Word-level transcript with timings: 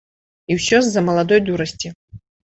І 0.53 0.55
ўсё 0.59 0.79
з-за 0.85 1.03
маладой 1.09 1.39
дурасці. 1.49 1.93